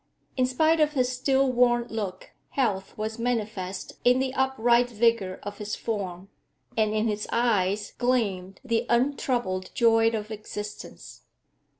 In 0.35 0.47
spite 0.47 0.79
of 0.79 0.93
his 0.93 1.15
still 1.15 1.51
worn 1.51 1.85
look, 1.91 2.31
health 2.49 2.97
was 2.97 3.19
manifest 3.19 3.99
in 4.03 4.17
the 4.17 4.33
upright 4.33 4.89
vigour 4.89 5.39
of 5.43 5.59
his 5.59 5.75
form, 5.75 6.29
and 6.75 6.91
in 6.91 7.07
his 7.07 7.27
eyes 7.31 7.93
gleamed 7.99 8.61
the 8.65 8.87
untroubled 8.89 9.69
joy 9.75 10.09
of 10.09 10.31
existence. 10.31 11.25